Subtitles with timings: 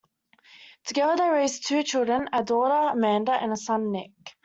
[0.83, 4.09] Together they raised two children, a daughter Amanda and a son Nick.